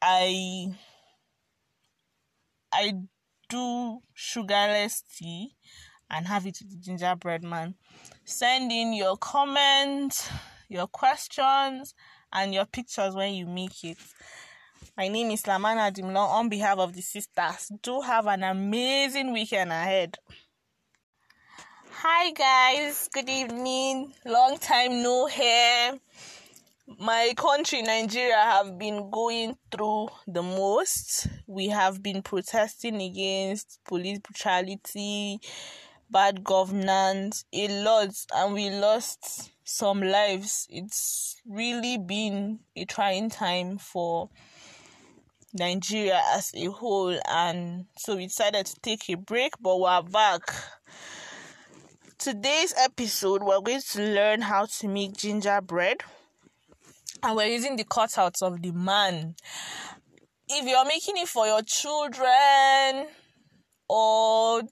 I 0.02 0.68
i 2.72 2.94
do 3.50 4.00
sugarless 4.14 5.04
tea 5.18 5.56
and 6.10 6.28
have 6.28 6.46
it 6.46 6.58
with 6.62 6.72
the 6.72 6.78
gingerbread 6.78 7.44
man. 7.44 7.76
Send 8.24 8.72
in 8.72 8.94
your 8.94 9.18
comments 9.18 10.30
your 10.70 10.88
questions 10.88 11.94
and 12.32 12.54
your 12.54 12.66
pictures 12.66 13.16
when 13.16 13.34
you 13.34 13.46
make 13.46 13.84
it. 13.84 13.98
My 14.98 15.08
name 15.08 15.32
is 15.32 15.44
lamana 15.44 15.92
dimlon 15.92 16.30
on 16.30 16.50
behalf 16.50 16.78
of 16.78 16.94
the 16.94 17.02
sisters. 17.02 17.72
Do 17.82 18.02
have 18.02 18.28
an 18.28 18.44
amazing 18.44 19.34
weekend 19.34 19.72
ahead 19.72 20.18
Hi 22.02 22.30
guys, 22.30 23.10
good 23.12 23.28
evening. 23.28 24.14
Long 24.24 24.60
time 24.60 25.02
no 25.02 25.26
hair. 25.26 25.94
My 27.00 27.34
country, 27.36 27.82
Nigeria, 27.82 28.36
have 28.36 28.78
been 28.78 29.10
going 29.10 29.58
through 29.72 30.10
the 30.28 30.44
most. 30.44 31.26
We 31.48 31.70
have 31.70 32.04
been 32.04 32.22
protesting 32.22 33.02
against 33.02 33.80
police 33.84 34.20
brutality, 34.20 35.40
bad 36.08 36.44
governance, 36.44 37.46
a 37.52 37.68
lot, 37.82 38.14
and 38.32 38.54
we 38.54 38.70
lost 38.70 39.50
some 39.64 40.04
lives. 40.04 40.68
It's 40.70 41.38
really 41.48 41.98
been 41.98 42.60
a 42.76 42.86
trying 42.86 43.32
time 43.32 43.80
for 43.80 44.30
Nigeria 45.52 46.22
as 46.36 46.52
a 46.54 46.66
whole, 46.66 47.20
and 47.28 47.88
so 47.98 48.18
we 48.18 48.28
decided 48.28 48.68
to 48.68 48.80
take 48.82 49.10
a 49.10 49.16
break, 49.16 49.54
but 49.60 49.80
we're 49.80 50.04
back 50.04 50.44
today's 52.18 52.74
episode 52.78 53.44
we're 53.44 53.62
going 53.62 53.82
to 53.82 54.02
learn 54.02 54.42
how 54.42 54.66
to 54.66 54.88
make 54.88 55.16
gingerbread. 55.16 56.02
And 57.24 57.36
we're 57.36 57.48
using 57.48 57.76
the 57.76 57.84
cutouts 57.84 58.42
of 58.42 58.62
the 58.62 58.72
man. 58.72 59.36
If 60.48 60.68
you're 60.68 60.86
making 60.86 61.18
it 61.18 61.28
for 61.28 61.46
your 61.46 61.62
children 61.62 63.08
or 63.88 64.64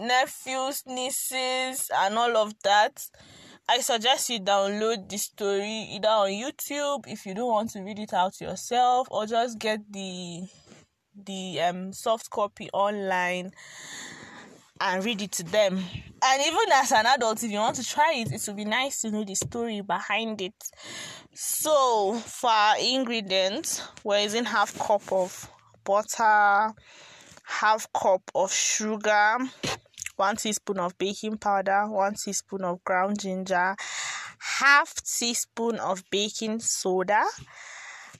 nephews 0.00 0.82
nieces 0.86 1.90
and 1.94 2.18
all 2.18 2.36
of 2.36 2.52
that 2.62 3.02
i 3.70 3.80
suggest 3.80 4.28
you 4.28 4.38
download 4.38 5.08
the 5.08 5.16
story 5.16 5.88
either 5.92 6.08
on 6.08 6.28
youtube 6.28 7.04
if 7.06 7.24
you 7.24 7.32
don't 7.32 7.50
want 7.50 7.70
to 7.70 7.80
read 7.80 7.98
it 7.98 8.12
out 8.12 8.38
yourself 8.38 9.08
or 9.10 9.24
just 9.24 9.58
get 9.58 9.80
the 9.90 10.42
the 11.24 11.58
um 11.62 11.90
soft 11.94 12.28
copy 12.28 12.68
online 12.74 13.50
and 14.80 15.04
read 15.04 15.22
it 15.22 15.32
to 15.32 15.42
them. 15.42 15.82
And 16.20 16.42
even 16.42 16.72
as 16.72 16.92
an 16.92 17.06
adult, 17.06 17.42
if 17.42 17.50
you 17.50 17.58
want 17.58 17.76
to 17.76 17.84
try 17.84 18.14
it, 18.16 18.32
it 18.32 18.42
would 18.46 18.56
be 18.56 18.64
nice 18.64 19.00
to 19.02 19.10
know 19.10 19.24
the 19.24 19.34
story 19.34 19.80
behind 19.80 20.40
it. 20.42 20.54
So, 21.32 22.14
for 22.14 22.74
ingredients, 22.80 23.82
we're 24.02 24.20
using 24.20 24.44
half 24.44 24.76
cup 24.78 25.12
of 25.12 25.50
butter, 25.84 26.74
half 27.44 27.92
cup 27.92 28.22
of 28.34 28.52
sugar, 28.52 29.38
one 30.16 30.36
teaspoon 30.36 30.78
of 30.78 30.98
baking 30.98 31.38
powder, 31.38 31.86
one 31.88 32.14
teaspoon 32.14 32.64
of 32.64 32.82
ground 32.84 33.20
ginger, 33.20 33.76
half 34.38 34.94
teaspoon 35.04 35.76
of 35.76 36.02
baking 36.10 36.58
soda, 36.60 37.24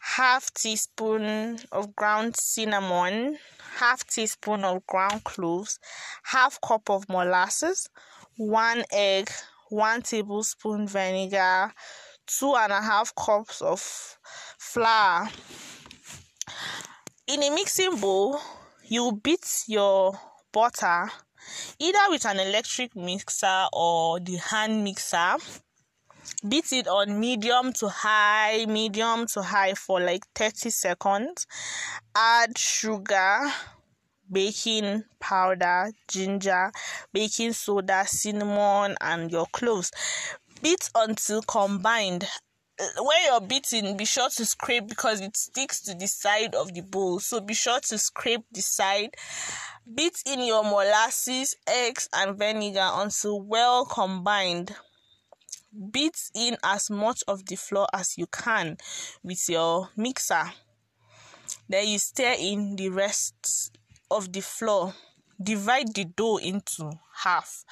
half 0.01 0.53
teaspoon 0.55 1.59
of 1.73 1.95
ground 1.95 2.37
cinnamon, 2.37 3.39
half 3.77 4.07
teaspoon 4.07 4.65
of 4.65 4.87
ground 4.87 5.25
cloves, 5.25 5.79
half 6.25 6.61
cup 6.61 6.89
of 6.91 7.09
molasses, 7.09 7.89
one 8.37 8.85
egg, 8.93 9.31
one 9.69 10.03
tablespoon 10.03 10.87
vinegar, 10.87 11.73
two 12.27 12.55
and 12.57 12.73
a 12.73 12.81
half 12.81 13.15
cups 13.15 13.61
of 13.61 13.81
flour. 14.59 15.29
In 17.27 17.43
a 17.43 17.51
mixing 17.51 17.97
bowl, 17.97 18.41
you 18.85 19.21
beat 19.23 19.65
your 19.67 20.19
butter 20.53 21.11
either 21.79 21.99
with 22.11 22.27
an 22.27 22.41
electric 22.41 22.95
mixer 22.97 23.67
or 23.73 24.21
the 24.21 24.37
hand 24.37 24.85
mixer 24.85 25.37
beat 26.47 26.73
it 26.73 26.87
on 26.87 27.19
medium 27.19 27.73
to 27.73 27.89
high 27.89 28.65
medium 28.69 29.27
to 29.27 29.43
high 29.43 29.75
for 29.75 30.01
like 30.01 30.25
30 30.35 30.71
seconds. 30.71 31.47
Add 32.15 32.57
sugar 32.57 33.41
baking 34.31 35.05
powder 35.21 35.91
ginger 36.07 36.71
baking 37.13 37.53
soda 37.53 38.05
cinnamon 38.07 38.97
and 39.01 39.31
your 39.31 39.47
cloves. 39.53 39.91
Beat 40.63 40.91
until 40.95 41.43
combined. 41.43 42.27
Uh, 42.81 43.03
when 43.03 43.17
you're 43.25 43.41
beating 43.41 43.97
be 43.97 44.05
sure 44.05 44.29
to 44.29 44.45
scrape 44.45 44.87
because 44.89 45.21
it 45.21 45.37
sticks 45.37 45.81
to 45.81 45.95
the 45.95 46.07
side 46.07 46.55
of 46.55 46.73
the 46.75 46.83
bowl. 46.83 47.19
So 47.19 47.41
be 47.41 47.55
sure 47.55 47.81
to 47.81 47.99
scrape 47.99 48.45
the 48.53 48.63
side. 48.63 49.15
Beat 49.93 50.23
in 50.27 50.43
your 50.43 50.63
molasses 50.63 51.57
eggs 51.67 52.09
and 52.13 52.39
vinegar 52.39 52.89
until 52.93 53.41
well 53.41 53.85
combined 53.87 54.77
beat 55.93 56.31
in 56.35 56.57
as 56.65 56.91
much 56.91 57.23
of 57.29 57.45
the 57.47 57.57
flour 57.57 57.87
as 57.93 58.19
you 58.19 58.27
can 58.27 58.77
with 59.23 59.49
your 59.49 59.91
mixer. 59.97 60.53
Then 61.69 61.89
you 61.89 61.99
stir 61.99 62.35
in 62.39 62.77
the 62.77 62.89
rest 62.91 63.79
of 64.11 64.33
the 64.33 64.41
flour 64.41 64.95
divide 65.43 65.95
the 65.95 66.05
dough 66.05 66.39
into 66.39 66.91
half 67.23 67.65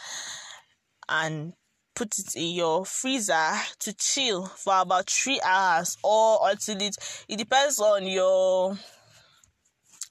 and 1.09 1.55
put 1.95 2.19
it 2.19 2.37
in 2.37 2.55
your 2.55 2.85
freezer 2.85 3.53
to 3.81 3.93
chill 3.95 4.47
for 4.47 4.81
about 4.81 5.11
three 5.11 5.41
hours 5.45 5.97
or 6.05 6.39
until 6.43 6.81
it 6.81 6.97
it 7.29 7.39
depends 7.39 7.81
on 7.81 8.07
your 8.07 8.79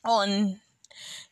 on 0.03 0.59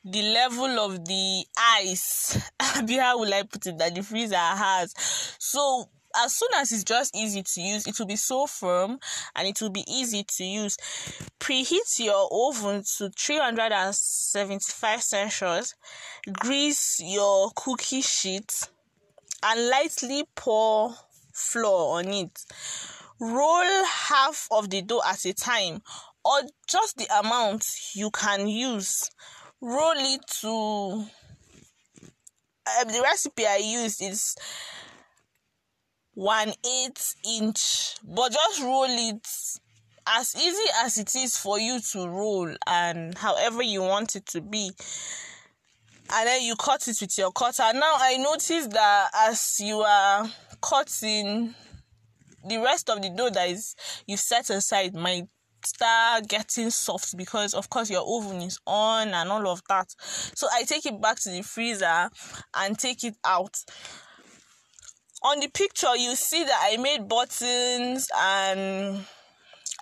the 0.05 0.22
level 0.22 0.79
of 0.79 1.05
the 1.05 1.46
ice. 1.58 2.38
How 2.60 3.17
will 3.17 3.34
i 3.34 3.43
put 3.43 3.65
it 3.67 3.77
that 3.77 3.96
the 3.96 4.03
freezer 4.03 4.36
has? 4.36 4.93
So 5.39 5.89
as 6.15 6.36
soon 6.36 6.50
as 6.55 6.72
it's 6.72 6.84
just 6.84 7.15
easy 7.15 7.43
to 7.43 7.62
use, 7.62 7.88
it 7.88 7.98
will 8.00 8.05
be 8.05 8.15
so 8.15 8.46
firm 8.48 9.00
and 9.36 9.48
it 9.48 9.62
will 9.62 9.70
be 9.70 9.84
easy 9.88 10.24
to 10.24 10.43
use. 10.43 10.77
Preheat 11.39 12.00
your 12.00 12.29
oven 12.32 12.84
to 12.98 13.10
375 13.10 15.01
Celsius. 15.01 15.75
Grease 16.32 17.01
your 17.03 17.51
cookie 17.55 18.01
sheet 18.01 18.70
and 19.43 19.70
lightly 19.70 20.24
pour 20.36 20.96
flour 21.34 21.98
on 22.00 22.08
it. 22.08 22.39
Roll 23.20 23.86
half 23.86 24.48
of 24.51 24.70
the 24.70 24.82
dough 24.82 25.01
at 25.08 25.25
a 25.25 25.34
time 25.34 25.82
or 26.25 26.41
just 26.67 26.98
the 26.98 27.08
amount 27.20 27.65
you 27.96 28.10
can 28.12 28.48
use 28.48 29.10
roll 29.63 29.93
it 29.96 30.22
to 30.27 31.08
um, 32.82 32.88
the 32.88 33.01
recipe 33.01 33.46
I 33.46 33.58
used 33.58 34.01
is 34.01 34.36
one 36.13 36.50
eight 36.50 37.15
inch, 37.39 37.96
but 38.03 38.32
just 38.32 38.62
roll 38.62 38.86
it 38.88 39.27
as 40.05 40.36
easy 40.36 40.70
as 40.84 40.98
it 40.98 41.15
is 41.15 41.38
for 41.38 41.60
you 41.60 41.79
to 41.79 42.08
roll 42.08 42.53
and 42.67 43.17
however 43.17 43.63
you 43.63 43.82
want 43.82 44.15
it 44.15 44.25
to 44.27 44.41
be. 44.41 44.72
And 46.13 46.27
then 46.27 46.43
you 46.43 46.55
cut 46.55 46.88
it 46.88 46.98
with 47.00 47.17
your 47.17 47.32
cutter. 47.32 47.63
Now 47.74 47.93
i 47.96 48.17
noticed 48.17 48.72
that 48.72 49.10
as 49.15 49.60
you 49.63 49.79
are 49.79 50.29
cutting 50.62 51.55
the 52.48 52.58
rest 52.58 52.89
of 52.89 53.01
the 53.01 53.10
dough 53.10 53.29
that 53.29 53.50
is 53.50 53.75
you 54.05 54.17
set 54.17 54.50
aside 54.50 54.93
might 54.93 55.24
start 55.65 56.27
getting 56.27 56.70
soft 56.70 57.15
because 57.15 57.53
of 57.53 57.70
course 57.70 57.89
your 57.89 58.03
oven 58.05 58.41
is 58.41 58.60
on 58.67 59.08
and 59.08 59.29
all 59.29 59.48
of 59.48 59.62
that. 59.70 59.89
So 60.36 60.48
i 60.53 60.63
take 60.63 60.86
it 60.86 61.01
back 61.01 61.17
to 61.22 61.29
the 61.29 61.41
freezer 61.41 62.10
and 62.55 62.77
take 62.77 63.03
it 63.03 63.15
out 63.25 63.58
on 65.23 65.39
the 65.39 65.47
picture 65.47 65.95
you 65.95 66.15
see 66.15 66.43
that 66.43 66.59
i 66.71 66.77
made 66.77 67.07
buttons 67.07 68.09
and 68.15 69.05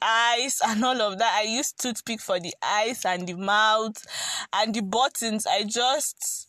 eyes 0.01 0.62
and 0.65 0.83
all 0.83 1.00
of 1.01 1.19
that. 1.19 1.39
I 1.39 1.43
used 1.43 1.81
toothpick 1.81 2.19
for 2.19 2.39
the 2.39 2.53
eyes 2.63 3.05
and 3.05 3.27
the 3.27 3.36
mouth 3.36 4.05
and 4.53 4.74
the 4.74 4.81
buttons. 4.81 5.45
I 5.45 5.63
just 5.63 6.48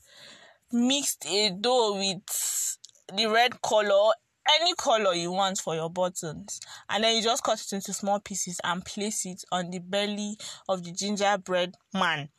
mixed 0.73 1.27
a 1.27 1.51
dough 1.51 1.97
with 1.99 2.79
the 3.15 3.27
red 3.27 3.61
color, 3.63 4.13
any 4.61 4.75
color 4.75 5.15
you 5.15 5.33
want 5.33 5.59
for 5.59 5.75
your 5.75 5.91
buttons, 5.91 6.61
and 6.89 7.05
then 7.05 7.17
you 7.17 7.23
just 7.23 7.45
cut 7.45 7.61
it 7.61 7.73
into 7.73 7.93
small 7.93 8.21
pieces 8.21 8.61
and 8.65 8.85
place 8.85 9.27
it 9.27 9.45
on 9.53 9.71
the 9.71 9.81
belly 9.81 10.37
of 10.69 10.83
the 10.85 10.93
gingerbread 10.93 11.75
man. 11.93 12.31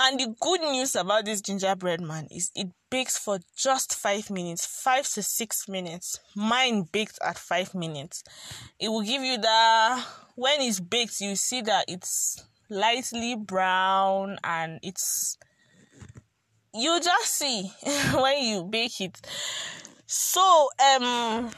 And 0.00 0.18
the 0.18 0.34
good 0.40 0.60
news 0.60 0.94
about 0.96 1.24
this 1.24 1.40
gingerbread 1.40 2.00
man 2.00 2.28
is 2.30 2.50
it 2.54 2.68
bakes 2.90 3.18
for 3.18 3.38
just 3.56 3.94
five 3.94 4.30
minutes, 4.30 4.66
five 4.66 5.08
to 5.10 5.22
six 5.22 5.68
minutes. 5.68 6.18
Mine 6.34 6.88
baked 6.90 7.18
at 7.22 7.38
five 7.38 7.74
minutes. 7.74 8.22
It 8.78 8.88
will 8.88 9.02
give 9.02 9.22
you 9.22 9.38
the 9.38 10.04
when 10.34 10.60
it's 10.60 10.80
baked, 10.80 11.20
you 11.20 11.34
see 11.36 11.62
that 11.62 11.86
it's 11.88 12.44
lightly 12.70 13.34
brown 13.34 14.38
and 14.44 14.78
it's 14.82 15.36
you 16.74 17.00
just 17.00 17.32
see 17.34 17.72
when 18.14 18.44
you 18.44 18.64
bake 18.64 19.00
it. 19.00 19.20
So 20.06 20.68
um 20.96 21.50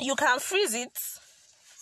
you 0.00 0.14
can 0.16 0.38
freeze 0.40 0.74
it 0.74 0.98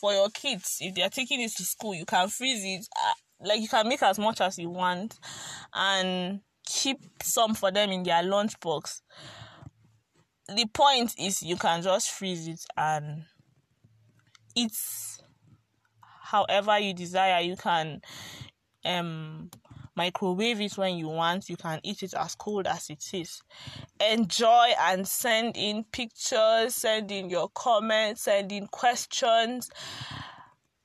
for 0.01 0.13
your 0.13 0.29
kids 0.31 0.79
if 0.81 0.95
they 0.95 1.03
are 1.03 1.09
taking 1.09 1.41
it 1.41 1.53
to 1.57 1.65
school. 1.65 1.95
You 1.95 2.05
can 2.05 2.29
freeze 2.29 2.63
it. 2.65 2.87
Uh, 2.97 3.13
like 3.45 3.61
you 3.61 3.69
can 3.69 3.89
make 3.89 4.03
as 4.03 4.19
much 4.19 4.41
as 4.41 4.59
you 4.59 4.71
want 4.71 5.19
and 5.75 6.41
keep 6.73 6.99
some 7.23 7.55
for 7.55 7.71
them 7.71 7.91
in 7.91 8.03
their 8.03 8.23
lunch 8.23 8.59
box. 8.61 9.03
The 10.49 10.67
point 10.67 11.15
is 11.19 11.43
you 11.43 11.57
can 11.57 11.83
just 11.83 12.11
freeze 12.11 12.49
it 12.49 12.65
and 12.77 13.25
eat 14.55 14.77
however 16.23 16.79
you 16.79 16.95
desire. 16.95 17.41
You 17.43 17.57
can 17.57 18.01
um 18.85 19.51
microwave 19.95 20.61
it 20.61 20.77
when 20.79 20.97
you 20.97 21.09
want. 21.09 21.49
You 21.49 21.57
can 21.57 21.81
eat 21.83 22.03
it 22.03 22.15
as 22.15 22.35
cold 22.35 22.67
as 22.67 22.89
it 22.89 23.05
is. 23.13 23.43
Enjoy 24.11 24.73
and 24.81 25.07
send 25.07 25.57
in 25.57 25.85
pictures 25.93 26.75
send 26.75 27.13
in 27.13 27.29
your 27.29 27.49
comments 27.55 28.23
send 28.23 28.51
in 28.51 28.67
questions. 28.67 29.71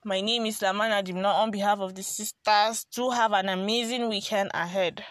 My 0.03 0.21
name 0.21 0.45
is 0.45 0.59
Lamana 0.59 1.03
Dimna 1.03 1.33
on 1.33 1.51
behalf 1.51 1.79
of 1.79 1.95
the 1.95 2.03
sisters. 2.03 2.85
Do 2.93 3.09
have 3.09 3.33
an 3.33 3.49
amazing 3.49 4.09
weekend 4.09 4.51
ahead. 4.53 5.03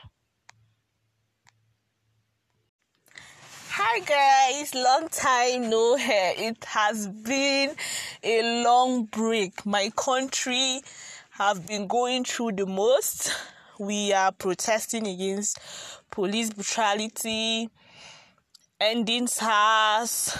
Hi 3.89 4.01
guys, 4.01 4.75
long 4.75 5.09
time 5.11 5.71
no 5.71 5.95
hair. 5.95 6.35
It 6.37 6.65
has 6.65 7.07
been 7.07 7.77
a 8.25 8.65
long 8.65 9.05
break. 9.05 9.65
My 9.65 9.93
country 9.95 10.81
have 11.31 11.69
been 11.69 11.87
going 11.87 12.25
through 12.25 12.53
the 12.57 12.67
most. 12.67 13.33
We 13.79 14.13
are 14.13 14.33
protesting 14.33 15.07
against 15.07 15.61
police 16.11 16.51
brutality, 16.51 17.71
ending 18.81 19.29
SARS, 19.29 20.37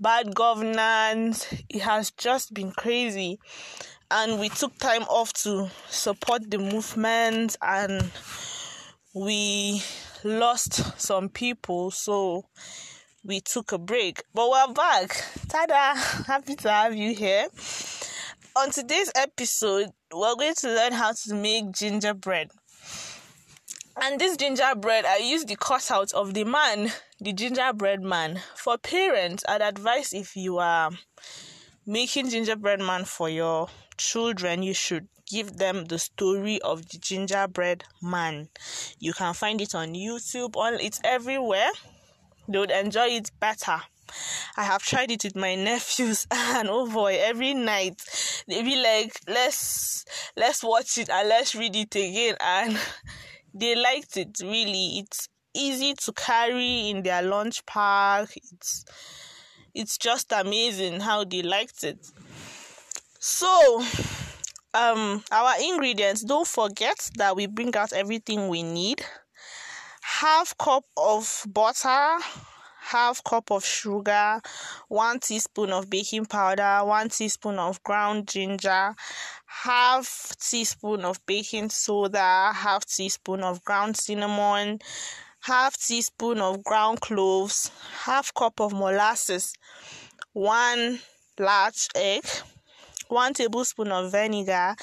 bad 0.00 0.34
governance. 0.34 1.46
It 1.68 1.82
has 1.82 2.10
just 2.10 2.52
been 2.52 2.72
crazy. 2.72 3.38
And 4.10 4.40
we 4.40 4.48
took 4.48 4.76
time 4.78 5.04
off 5.04 5.32
to 5.44 5.70
support 5.88 6.50
the 6.50 6.58
movement 6.58 7.56
and 7.62 8.10
we 9.14 9.84
lost 10.26 11.00
some 11.00 11.28
people, 11.28 11.90
so 11.90 12.46
we 13.24 13.40
took 13.40 13.72
a 13.72 13.78
break. 13.78 14.22
But 14.34 14.50
we're 14.50 14.72
back. 14.72 15.10
Tada! 15.48 16.26
Happy 16.26 16.56
to 16.56 16.70
have 16.70 16.94
you 16.94 17.14
here. 17.14 17.46
On 18.56 18.70
today's 18.70 19.10
episode, 19.14 19.90
we're 20.12 20.34
going 20.34 20.54
to 20.56 20.68
learn 20.68 20.92
how 20.92 21.12
to 21.12 21.34
make 21.34 21.72
gingerbread. 21.72 22.50
And 24.02 24.20
this 24.20 24.36
gingerbread, 24.36 25.04
I 25.04 25.18
use 25.18 25.44
the 25.44 25.56
cutout 25.56 26.12
of 26.12 26.34
the 26.34 26.44
man 26.44 26.92
the 27.20 27.32
gingerbread 27.32 28.02
man. 28.02 28.42
For 28.54 28.76
parents, 28.76 29.44
I'd 29.48 29.62
advise 29.62 30.12
if 30.12 30.36
you 30.36 30.58
are 30.58 30.90
making 31.86 32.30
gingerbread 32.30 32.80
man 32.80 33.04
for 33.04 33.28
your 33.28 33.68
children, 33.96 34.62
you 34.62 34.74
should 34.74 35.08
give 35.28 35.56
them 35.56 35.84
the 35.86 35.98
story 35.98 36.60
of 36.62 36.88
the 36.88 36.98
gingerbread 36.98 37.84
man. 38.02 38.48
You 38.98 39.12
can 39.12 39.34
find 39.34 39.60
it 39.60 39.74
on 39.74 39.94
YouTube, 39.94 40.56
on 40.56 40.74
it's 40.74 41.00
everywhere. 41.04 41.70
They 42.48 42.58
would 42.58 42.70
enjoy 42.70 43.08
it 43.08 43.30
better. 43.40 43.80
I 44.56 44.62
have 44.62 44.82
tried 44.82 45.10
it 45.10 45.24
with 45.24 45.36
my 45.36 45.54
nephews 45.70 46.26
and 46.30 46.68
oh 46.68 46.90
boy, 46.90 47.18
every 47.20 47.54
night 47.54 48.02
they 48.46 48.62
be 48.62 48.76
like, 48.76 49.20
let's 49.28 50.04
let's 50.36 50.62
watch 50.62 50.98
it 50.98 51.10
and 51.10 51.28
let's 51.28 51.54
read 51.54 51.74
it 51.74 51.94
again 51.94 52.36
and 52.40 52.78
they 53.54 53.74
liked 53.74 54.16
it 54.16 54.38
really. 54.42 54.98
It's 54.98 55.28
easy 55.54 55.94
to 55.94 56.12
carry 56.12 56.90
in 56.90 57.02
their 57.02 57.22
lunch 57.22 57.64
pack. 57.66 58.28
It's 58.36 58.84
it's 59.76 59.98
just 59.98 60.32
amazing 60.32 61.00
how 61.00 61.22
they 61.22 61.42
liked 61.42 61.84
it. 61.84 61.98
So, 63.18 63.82
um, 64.72 65.22
our 65.30 65.52
ingredients. 65.60 66.22
Don't 66.22 66.48
forget 66.48 67.10
that 67.16 67.36
we 67.36 67.46
bring 67.46 67.76
out 67.76 67.92
everything 67.92 68.48
we 68.48 68.62
need. 68.62 69.04
Half 70.00 70.56
cup 70.56 70.84
of 70.96 71.44
butter, 71.46 72.18
half 72.80 73.22
cup 73.22 73.50
of 73.50 73.64
sugar, 73.64 74.40
one 74.88 75.20
teaspoon 75.20 75.70
of 75.70 75.90
baking 75.90 76.24
powder, 76.24 76.80
one 76.84 77.10
teaspoon 77.10 77.58
of 77.58 77.82
ground 77.82 78.28
ginger, 78.28 78.94
half 79.46 80.34
teaspoon 80.40 81.04
of 81.04 81.24
baking 81.26 81.68
soda, 81.68 82.52
half 82.54 82.86
teaspoon 82.86 83.40
of 83.40 83.62
ground 83.64 83.96
cinnamon, 83.96 84.78
half 85.46 85.76
teaspoon 85.78 86.40
of 86.40 86.64
ground 86.64 87.00
cloves, 87.00 87.70
half 88.04 88.34
cup 88.34 88.60
of 88.60 88.72
molasses, 88.72 89.54
one 90.32 90.98
large 91.38 91.88
egg, 91.94 92.24
one 93.06 93.32
tablespoon 93.32 93.92
of 93.92 94.10
vinegar, 94.10 94.74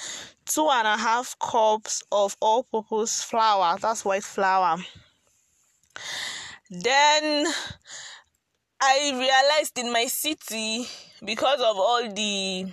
two 0.46 0.70
and 0.72 0.88
a 0.88 0.96
half 0.96 1.38
cups 1.38 2.02
of 2.14 2.38
all 2.40 2.64
purpose 2.64 3.22
flour, 3.22 3.78
that's 3.78 4.06
white 4.06 4.24
flour. 4.24 4.78
Then 6.70 7.46
I 8.80 9.12
realized 9.14 9.78
in 9.78 9.92
my 9.92 10.06
city, 10.06 10.88
because 11.26 11.60
of 11.60 11.76
all 11.78 12.10
the 12.10 12.68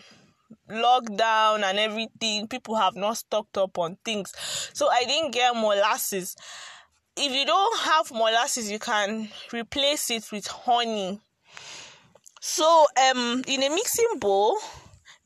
lockdown 0.71 1.65
and 1.65 1.79
everything, 1.81 2.47
people 2.47 2.77
have 2.77 2.95
not 2.95 3.17
stocked 3.17 3.59
up 3.59 3.77
on 3.79 3.97
things. 4.05 4.33
So 4.75 4.89
I 4.89 5.03
didn't 5.05 5.33
get 5.33 5.57
molasses 5.57 6.37
if 7.17 7.33
you 7.33 7.45
don't 7.45 7.79
have 7.81 8.11
molasses, 8.11 8.71
you 8.71 8.79
can 8.79 9.29
replace 9.53 10.11
it 10.11 10.31
with 10.33 10.47
honey. 10.47 11.21
So, 12.41 12.87
um, 13.11 13.43
in 13.47 13.63
a 13.63 13.69
mixing 13.69 14.19
bowl, 14.19 14.57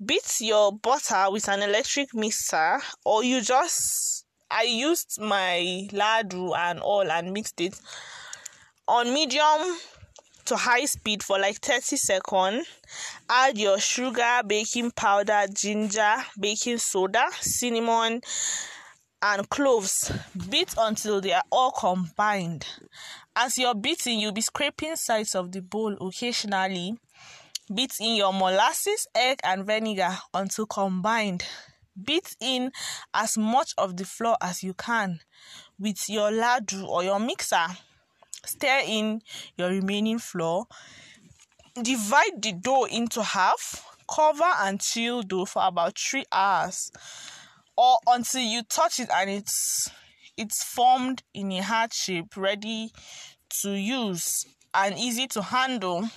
beat 0.04 0.40
your 0.40 0.72
butter 0.72 1.26
with 1.30 1.48
an 1.48 1.62
electric 1.62 2.14
mixer, 2.14 2.80
or 3.04 3.22
you 3.22 3.40
just 3.40 4.24
I 4.50 4.62
used 4.62 5.20
my 5.20 5.88
ladle 5.92 6.54
and 6.56 6.80
all 6.80 7.10
and 7.10 7.32
mixed 7.32 7.60
it 7.60 7.74
on 8.86 9.12
medium 9.12 9.78
to 10.44 10.56
high 10.56 10.84
speed 10.84 11.22
for 11.22 11.38
like 11.38 11.56
30 11.56 11.96
seconds. 11.96 12.66
Add 13.28 13.58
your 13.58 13.78
sugar, 13.80 14.42
baking 14.46 14.90
powder, 14.92 15.46
ginger, 15.52 16.16
baking 16.38 16.78
soda, 16.78 17.26
cinnamon, 17.40 18.20
and 19.24 19.48
cloves. 19.48 20.12
Beat 20.50 20.74
until 20.76 21.20
they 21.20 21.32
are 21.32 21.42
all 21.50 21.72
combined. 21.72 22.66
As 23.34 23.56
you're 23.56 23.74
beating, 23.74 24.20
you'll 24.20 24.32
be 24.32 24.42
scraping 24.42 24.96
sides 24.96 25.34
of 25.34 25.50
the 25.50 25.62
bowl 25.62 25.96
occasionally. 26.06 26.98
Beat 27.74 27.94
in 28.00 28.16
your 28.16 28.34
molasses, 28.34 29.06
egg, 29.14 29.40
and 29.42 29.64
vinegar 29.64 30.18
until 30.34 30.66
combined. 30.66 31.42
Beat 32.00 32.36
in 32.38 32.70
as 33.14 33.38
much 33.38 33.72
of 33.78 33.96
the 33.96 34.04
flour 34.04 34.36
as 34.42 34.62
you 34.62 34.74
can. 34.74 35.20
with 35.78 36.08
your 36.08 36.30
ladle 36.30 36.86
or 36.86 37.02
your 37.02 37.18
mixer. 37.18 37.66
Stir 38.44 38.82
in 38.86 39.22
your 39.56 39.70
remaining 39.70 40.18
flour. 40.18 40.64
Divide 41.82 42.42
the 42.42 42.52
dough 42.52 42.84
into 42.84 43.22
half. 43.22 43.84
Cover 44.06 44.44
and 44.60 44.80
chill 44.80 45.22
dough 45.22 45.46
for 45.46 45.66
about 45.66 45.98
three 45.98 46.26
hours 46.30 46.92
or 47.76 47.98
until 48.06 48.42
you 48.42 48.62
touch 48.62 49.00
it 49.00 49.10
and 49.14 49.28
it's 49.30 49.90
it's 50.36 50.64
formed 50.64 51.22
in 51.32 51.52
a 51.52 51.62
heart 51.62 51.92
shape 51.92 52.36
ready 52.36 52.90
to 53.62 53.70
use 53.70 54.44
and 54.74 54.98
easy 54.98 55.28
to 55.28 55.40
handle. 55.42 56.10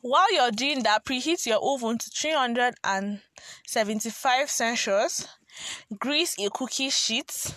While 0.00 0.32
you're 0.32 0.52
doing 0.52 0.84
that 0.84 1.04
preheat 1.04 1.44
your 1.46 1.58
oven 1.62 1.98
to 1.98 2.10
375 2.10 4.50
celsius. 4.50 5.28
Grease 5.98 6.34
a 6.38 6.48
cookie 6.48 6.88
sheet 6.88 7.54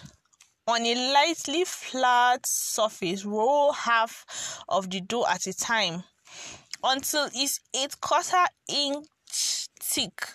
on 0.67 0.85
a 0.85 1.13
lightly 1.13 1.63
flat 1.63 2.45
surface. 2.45 3.23
Roll 3.23 3.71
half 3.71 4.25
of 4.67 4.89
the 4.89 4.99
dough 5.01 5.25
at 5.27 5.47
a 5.47 5.53
time 5.53 6.03
until 6.83 7.29
it's 7.33 7.61
8 7.73 8.01
quarter 8.01 8.45
inch 8.67 9.69
thick 9.79 10.27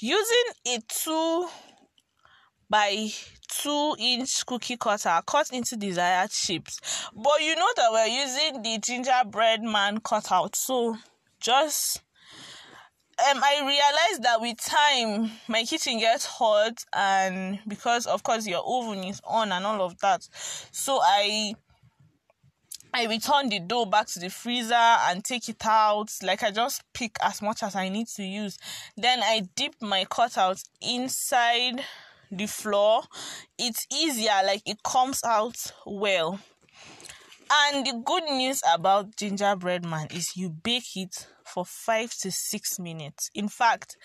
using 0.00 0.44
a 0.66 0.78
2 0.88 1.48
by 2.68 3.08
2 3.48 3.96
inch 3.98 4.46
cookie 4.46 4.76
cutter 4.76 5.20
cut 5.26 5.52
into 5.52 5.76
desired 5.76 6.30
shapes. 6.32 7.08
But 7.14 7.40
you 7.40 7.56
know 7.56 7.68
that 7.76 7.92
we're 7.92 8.06
using 8.06 8.62
the 8.62 8.78
gingerbread 8.78 9.62
man 9.62 10.00
cutout 10.00 10.56
so 10.56 10.96
just 11.40 12.02
um, 13.28 13.40
I 13.42 13.60
realized 13.60 14.22
that 14.22 14.40
with 14.40 14.58
time 14.58 15.30
my 15.48 15.64
kitchen 15.64 15.98
gets 15.98 16.24
hot 16.24 16.84
and 16.94 17.58
because 17.68 18.06
of 18.06 18.22
course 18.22 18.46
your 18.46 18.62
oven 18.64 19.04
is 19.04 19.20
on 19.24 19.52
and 19.52 19.66
all 19.66 19.82
of 19.82 19.98
that. 19.98 20.26
So 20.32 21.00
I 21.02 21.54
I 22.92 23.06
return 23.06 23.48
the 23.48 23.60
dough 23.60 23.86
back 23.86 24.06
to 24.08 24.18
the 24.18 24.30
freezer 24.30 24.74
and 24.74 25.24
take 25.24 25.48
it 25.48 25.64
out. 25.64 26.10
Like 26.22 26.42
I 26.42 26.50
just 26.50 26.82
pick 26.92 27.16
as 27.22 27.40
much 27.40 27.62
as 27.62 27.76
I 27.76 27.88
need 27.88 28.08
to 28.16 28.24
use. 28.24 28.58
Then 28.96 29.20
I 29.22 29.48
dip 29.54 29.74
my 29.80 30.06
cutout 30.10 30.62
inside 30.80 31.84
the 32.30 32.46
flour. 32.46 33.02
It's 33.58 33.86
easier, 33.92 34.40
like 34.44 34.62
it 34.66 34.82
comes 34.82 35.22
out 35.24 35.56
well. 35.86 36.40
And 37.52 37.86
the 37.86 38.02
good 38.04 38.24
news 38.24 38.62
about 38.72 39.16
gingerbread 39.16 39.84
man 39.84 40.08
is 40.14 40.36
you 40.36 40.50
bake 40.50 40.96
it 40.96 41.26
for 41.44 41.64
five 41.64 42.12
to 42.20 42.30
six 42.30 42.78
minutes. 42.78 43.30
In 43.34 43.48
fact, 43.48 43.96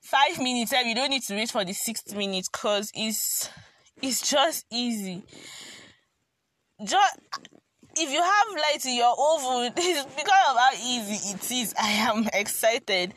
five 0.00 0.38
minutes, 0.38 0.72
eh, 0.72 0.82
you 0.82 0.94
don't 0.94 1.10
need 1.10 1.22
to 1.22 1.34
wait 1.34 1.50
for 1.50 1.64
the 1.64 1.72
six 1.72 2.12
minutes 2.14 2.48
because 2.48 2.90
it's 2.94 3.50
it's 4.00 4.28
just 4.28 4.64
easy. 4.70 5.24
Just 6.84 7.18
if 8.00 8.12
you 8.12 8.22
have 8.22 8.46
light 8.54 8.84
in 8.84 8.96
your 8.96 9.14
oven, 9.18 9.72
it's 9.76 10.04
because 10.14 10.50
of 10.50 10.56
how 10.56 10.70
easy 10.74 11.34
it 11.34 11.50
is. 11.50 11.74
I 11.80 11.90
am 11.90 12.28
excited. 12.32 13.14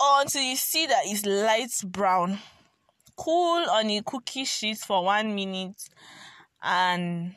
Until 0.00 0.42
you 0.42 0.56
see 0.56 0.86
that 0.86 1.02
it's 1.04 1.24
light 1.24 1.72
brown. 1.84 2.38
Cool 3.16 3.68
on 3.70 3.90
a 3.90 4.02
cookie 4.04 4.44
sheet 4.44 4.78
for 4.78 5.04
one 5.04 5.34
minute 5.34 5.80
and 6.62 7.34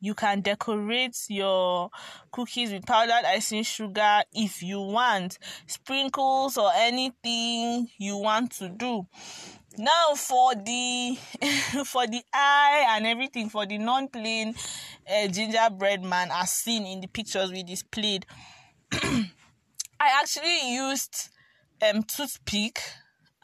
you 0.00 0.14
can 0.14 0.40
decorate 0.40 1.16
your 1.28 1.90
cookies 2.30 2.72
with 2.72 2.84
powdered 2.84 3.24
icing 3.26 3.62
sugar 3.62 4.22
if 4.32 4.62
you 4.62 4.80
want 4.80 5.38
sprinkles 5.66 6.58
or 6.58 6.70
anything 6.74 7.88
you 7.98 8.16
want 8.16 8.50
to 8.52 8.68
do 8.68 9.06
now 9.78 10.14
for 10.14 10.54
the 10.54 11.18
for 11.84 12.06
the 12.06 12.22
eye 12.32 12.86
and 12.90 13.06
everything 13.06 13.48
for 13.48 13.66
the 13.66 13.78
non-plain 13.78 14.54
uh, 15.10 15.28
gingerbread 15.28 16.02
man 16.02 16.28
as 16.32 16.52
seen 16.52 16.86
in 16.86 17.00
the 17.00 17.06
pictures 17.08 17.50
we 17.50 17.62
displayed 17.62 18.26
i 18.92 19.26
actually 20.00 20.74
used 20.74 21.30
um 21.82 22.02
toothpick 22.02 22.80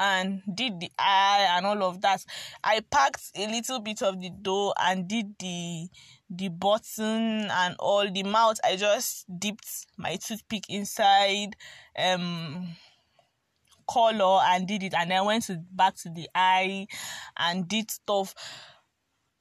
and 0.01 0.43
did 0.53 0.81
the 0.81 0.90
eye 0.99 1.47
and 1.51 1.66
all 1.66 1.85
of 1.85 2.01
that. 2.01 2.25
I 2.64 2.81
packed 2.90 3.31
a 3.37 3.47
little 3.47 3.81
bit 3.81 4.01
of 4.03 4.19
the 4.19 4.31
dough 4.31 4.73
and 4.81 5.07
did 5.07 5.38
the 5.38 5.88
the 6.31 6.49
button 6.49 7.51
and 7.51 7.77
all 7.79 8.11
the 8.11 8.23
mouth. 8.23 8.57
I 8.64 8.77
just 8.77 9.27
dipped 9.38 9.87
my 9.99 10.16
toothpick 10.16 10.64
inside 10.71 11.55
um 11.99 12.69
color 13.90 14.40
and 14.44 14.68
did 14.68 14.83
it 14.83 14.94
and 14.94 15.11
then 15.11 15.24
went 15.24 15.44
to 15.44 15.61
back 15.72 15.96
to 15.96 16.11
the 16.11 16.29
eye 16.35 16.87
and 17.37 17.66
did 17.66 17.90
stuff. 17.90 18.35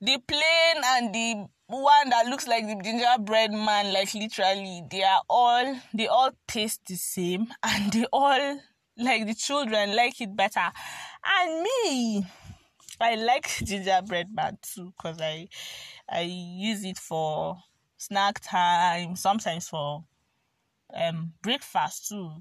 The 0.02 0.18
plain 0.26 0.84
and 0.84 1.14
the 1.14 1.46
one 1.68 2.10
that 2.10 2.26
looks 2.28 2.48
like 2.48 2.66
the 2.66 2.82
gingerbread 2.84 3.52
man 3.52 3.94
like 3.94 4.14
literally 4.14 4.82
they 4.90 5.04
are 5.04 5.22
all 5.30 5.76
they 5.94 6.08
all 6.08 6.32
taste 6.48 6.82
the 6.88 6.96
same 6.96 7.48
and 7.64 7.92
they 7.92 8.06
all 8.12 8.60
like 8.98 9.28
the 9.28 9.36
children 9.36 9.96
like 9.96 10.20
it 10.20 10.36
better. 10.36 10.72
And 11.26 11.62
me 11.62 12.26
i 13.02 13.16
like 13.16 13.48
gingerbread 13.64 14.28
man 14.34 14.58
too 14.62 14.94
because 14.98 15.22
i 15.22 15.48
i 16.10 16.22
use 16.22 16.84
it 16.84 16.98
for 16.98 17.58
snack 17.98 18.40
time 18.42 19.16
sometimes 19.16 19.68
for 19.68 20.04
um 20.94 21.34
breakfast 21.42 22.10
too 22.10 22.32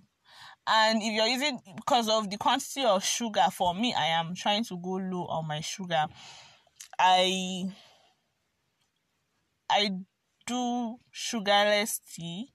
and 0.69 1.03
if 1.03 1.13
you're 1.13 1.27
using 1.27 1.59
because 1.77 2.09
of 2.09 2.29
the 2.31 2.37
quantity 2.37 2.85
of 2.85 3.03
sugar 3.03 3.47
for 3.53 3.75
me 3.75 3.95
i 3.95 4.07
am 4.07 4.35
trying 4.35 4.65
to 4.65 4.77
go 4.79 4.93
low 4.93 5.25
on 5.27 5.47
my 5.47 5.61
sugar 5.61 6.07
i 6.99 7.65
i 9.71 9.91
do 10.47 10.97
sugarless 11.11 12.01
tea 12.15 12.53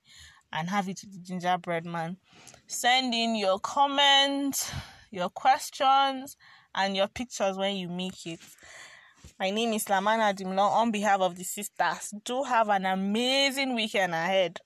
and 0.51 0.69
have 0.69 0.87
it 0.87 1.01
with 1.03 1.25
gingerbread 1.25 1.85
man 1.85 2.17
send 2.67 3.13
in 3.13 3.35
your 3.35 3.59
comments 3.59 4.71
your 5.11 5.29
questions 5.29 6.37
and 6.75 6.95
your 6.95 7.07
pictures 7.07 7.57
when 7.57 7.75
you 7.75 7.89
make 7.89 8.25
it 8.25 8.39
my 9.39 9.49
name 9.49 9.73
is 9.73 9.85
Lamana 9.85 10.33
Dimlong 10.33 10.71
on 10.71 10.91
behalf 10.91 11.21
of 11.21 11.35
the 11.35 11.43
sisters. 11.43 12.13
Do 12.23 12.43
have 12.43 12.69
an 12.69 12.85
amazing 12.85 13.73
weekend 13.73 14.13
ahead. 14.13 14.59